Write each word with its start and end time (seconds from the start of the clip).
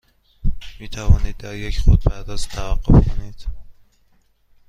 می 0.79 0.89
توانید 0.89 1.37
در 1.37 1.55
یک 1.55 1.79
خودپرداز 1.79 2.47
توقف 2.47 3.07
کنید؟ 3.17 3.47